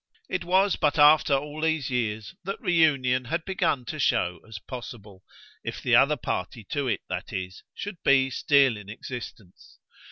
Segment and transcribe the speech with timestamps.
[0.29, 5.21] It was but after all these years that reunion had begun to show as possible
[5.63, 9.77] if the other party to it, that is, should be still in existence.